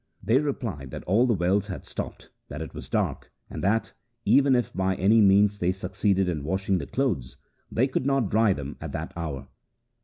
[0.23, 3.93] They replied that all the wells had stopped, 1 that it was dark, and that,
[4.25, 7.37] even if by any means they succeeded in washing the clothes,
[7.71, 9.47] they could not dry them at that hour.